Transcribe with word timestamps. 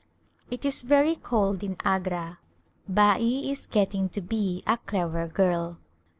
It 0.49 0.65
is 0.65 0.81
very 0.81 1.15
cold 1.15 1.63
in 1.63 1.77
Agra. 1.85 2.39
Bai 2.89 3.19
is 3.19 3.67
getting 3.67 4.09
to 4.09 4.19
be 4.21 4.63
a 4.65 4.77
clever 4.77 5.27
girl. 5.27 5.77